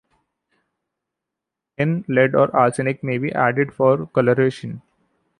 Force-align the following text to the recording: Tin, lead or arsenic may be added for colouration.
Tin, 1.77 2.03
lead 2.07 2.33
or 2.33 2.49
arsenic 2.55 3.03
may 3.03 3.19
be 3.19 3.31
added 3.33 3.71
for 3.71 4.07
colouration. 4.07 4.81